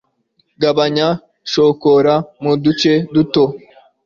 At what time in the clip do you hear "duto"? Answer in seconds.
3.13-3.43